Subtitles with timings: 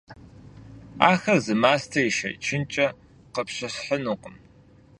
[1.09, 2.87] Ахэр зы мастэм ишэчынкӀэ
[3.33, 4.35] къыпщысхьынукъым.